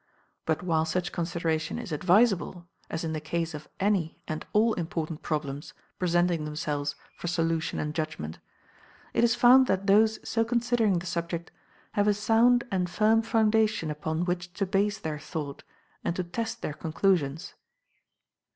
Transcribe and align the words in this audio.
But 0.47 0.63
while 0.63 0.83
such 0.85 1.11
consideration 1.11 1.77
is 1.77 1.91
advisable, 1.91 2.67
as 2.89 3.03
in 3.03 3.13
the 3.13 3.21
case 3.21 3.53
of 3.53 3.69
any 3.79 4.19
and 4.27 4.43
all 4.51 4.73
important 4.73 5.21
problems 5.21 5.75
presenting 5.99 6.43
themselves 6.43 6.95
for 7.17 7.27
solution 7.27 7.77
and 7.77 7.93
judgment, 7.93 8.39
it 9.13 9.23
is 9.23 9.35
found 9.35 9.67
that 9.67 9.85
those 9.85 10.17
so 10.27 10.43
considering 10.43 10.97
the 10.97 11.05
subject 11.05 11.51
have 11.91 12.07
a 12.07 12.15
sound 12.15 12.63
and 12.71 12.89
firm 12.89 13.21
foundation 13.21 13.91
upon 13.91 14.25
which 14.25 14.51
to 14.53 14.65
base 14.65 14.97
their 14.97 15.19
thought 15.19 15.61
and 16.03 16.15
to 16.15 16.23
test 16.23 16.63
their 16.63 16.73
conclusions. 16.73 17.53